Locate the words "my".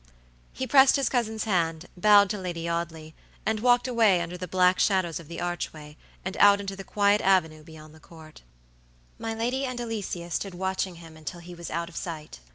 9.19-9.35